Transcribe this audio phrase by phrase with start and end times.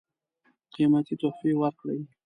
[0.73, 1.99] قېمتي تحفې ورکړې.